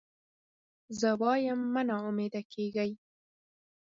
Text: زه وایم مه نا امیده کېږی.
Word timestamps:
زه 0.99 1.09
وایم 1.21 1.59
مه 1.73 1.81
نا 1.87 1.97
امیده 2.09 2.41
کېږی. 2.53 2.91